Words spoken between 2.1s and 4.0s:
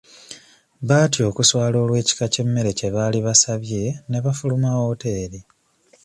ky'emmere kye baali basabye